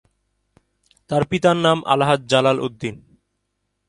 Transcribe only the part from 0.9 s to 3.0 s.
তাঁর পিতার নাম আলহাজ্ব জালাল উদ্দিন।